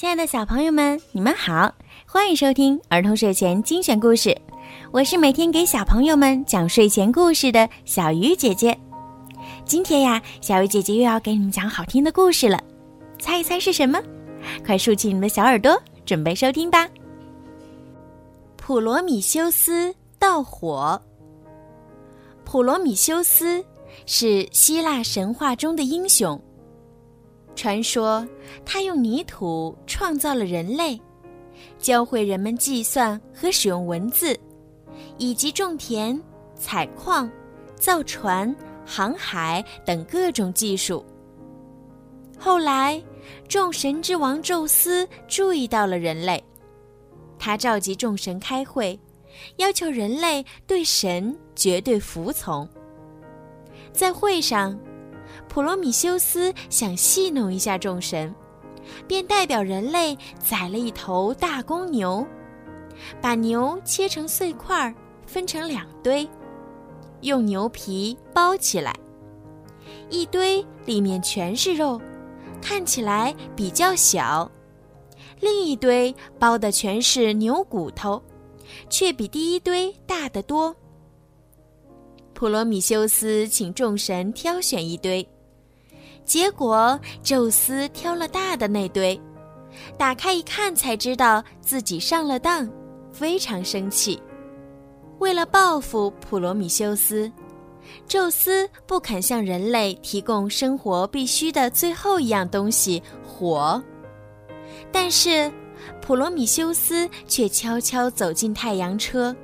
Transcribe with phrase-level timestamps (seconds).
[0.00, 1.70] 亲爱的小朋友们，你们好，
[2.06, 4.34] 欢迎收听儿童睡前精选故事。
[4.92, 8.74] 我是每天给小朋友们讲睡前故事的小鱼姐姐。
[9.66, 12.58] 今天呀，小鱼姐姐又要给你们讲好听的故事了，
[13.18, 14.00] 猜一猜是什么？
[14.64, 16.88] 快竖起你们的小耳朵，准备收听吧。
[18.56, 20.98] 普罗米修斯盗火。
[22.42, 23.62] 普罗米修斯
[24.06, 26.40] 是希腊神话中的英雄。
[27.60, 28.26] 传说
[28.64, 30.98] 他用泥土创造了人类，
[31.78, 34.34] 教会人们计算和使用文字，
[35.18, 36.18] 以及种田、
[36.54, 37.30] 采矿、
[37.74, 38.56] 造船、
[38.86, 41.04] 航海等各种技术。
[42.38, 42.98] 后来，
[43.46, 46.42] 众神之王宙斯注意到了人类，
[47.38, 48.98] 他召集众神开会，
[49.56, 52.66] 要求人类对神绝对服从。
[53.92, 54.74] 在会上。
[55.50, 58.32] 普罗米修斯想戏弄一下众神，
[59.08, 62.24] 便代表人类宰了一头大公牛，
[63.20, 64.94] 把牛切成碎块，
[65.26, 66.26] 分成两堆，
[67.22, 68.94] 用牛皮包起来。
[70.08, 72.00] 一堆里面全是肉，
[72.62, 74.48] 看起来比较小；
[75.40, 78.22] 另一堆包的全是牛骨头，
[78.88, 80.72] 却比第一堆大得多。
[82.34, 85.28] 普罗米修斯请众神挑选一堆。
[86.24, 89.20] 结果，宙斯挑了大的那堆，
[89.98, 92.70] 打开一看，才知道自己上了当，
[93.12, 94.22] 非常生气。
[95.18, 97.30] 为了报复普罗米修斯，
[98.06, 103.82] 宙斯不肯向人类提供生活必须的最后一样东西——火。
[104.92, 105.52] 但是，
[106.00, 109.34] 普罗米修斯却悄悄走进太阳车，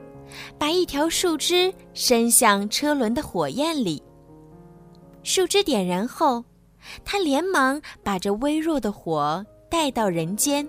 [0.57, 4.03] 把一条树枝伸向车轮的火焰里。
[5.25, 6.45] 树枝点燃后。
[7.05, 10.67] 他连忙把这微弱的火带到人间。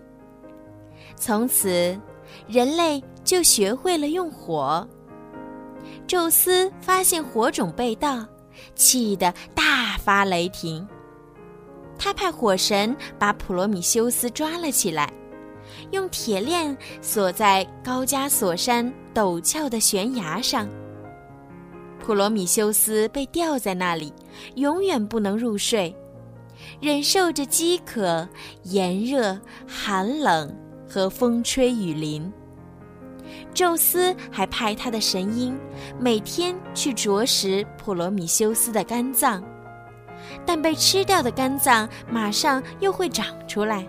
[1.15, 1.99] 从此，
[2.47, 4.87] 人类就学会了用火。
[6.05, 8.25] 宙斯发现火种被盗，
[8.75, 10.87] 气得大发雷霆。
[11.97, 15.11] 他派火神把普罗米修斯抓了起来，
[15.91, 20.69] 用铁链锁在高加索山陡峭的悬崖上。
[21.99, 24.13] 普罗米修斯被吊在那里，
[24.55, 25.93] 永远不能入睡。
[26.79, 28.27] 忍受着饥渴、
[28.63, 30.55] 炎热、寒冷
[30.89, 32.31] 和风吹雨淋。
[33.53, 35.57] 宙斯还派他的神鹰
[35.99, 39.43] 每天去啄食普罗米修斯的肝脏，
[40.45, 43.85] 但被吃掉的肝脏马上又会长出来。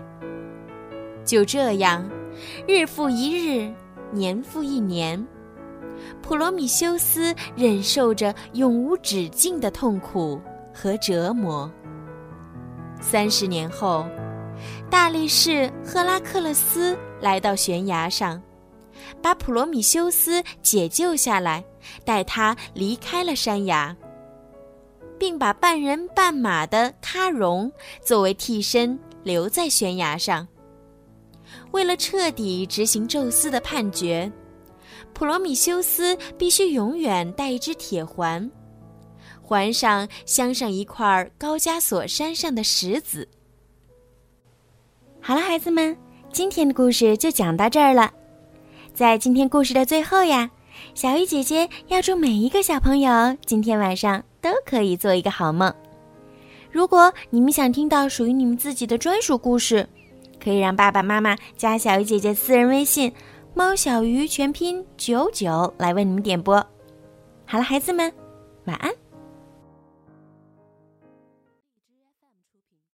[1.23, 2.09] 就这样，
[2.67, 3.71] 日复一日，
[4.11, 5.25] 年复一年，
[6.21, 10.41] 普罗米修斯忍受着永无止境的痛苦
[10.73, 11.71] 和折磨。
[13.01, 14.05] 三十年后，
[14.89, 18.41] 大力士赫拉克勒斯来到悬崖上，
[19.21, 21.63] 把普罗米修斯解救下来，
[22.03, 23.95] 带他离开了山崖，
[25.17, 27.71] 并把半人半马的喀戎
[28.01, 30.47] 作为替身留在悬崖上。
[31.71, 34.31] 为了彻底执行宙斯的判决，
[35.13, 38.49] 普罗米修斯必须永远带一只铁环。
[39.49, 43.27] 环上镶上一块高加索山上的石子。
[45.19, 45.97] 好了，孩子们，
[46.31, 48.11] 今天的故事就讲到这儿了。
[48.93, 50.51] 在今天故事的最后呀，
[50.93, 55.73] 小鱼姐姐要祝每一个小朋友今天晚上都可以做一个好梦。
[56.71, 59.89] 如果你们想听到属于你们自己的专属故事，
[60.39, 63.11] 可以让爸爸妈妈加小鱼姐姐私人微信
[63.55, 66.63] “猫小鱼”全拼九九来为你们点播。
[67.47, 68.13] 好了，孩子们，
[68.65, 68.93] 晚安。